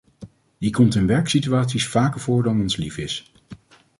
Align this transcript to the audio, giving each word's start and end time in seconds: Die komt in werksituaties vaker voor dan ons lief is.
Die 0.57 0.69
komt 0.71 0.95
in 0.95 1.07
werksituaties 1.07 1.87
vaker 1.87 2.19
voor 2.19 2.43
dan 2.43 2.61
ons 2.61 2.75
lief 2.75 2.97
is. 2.97 3.31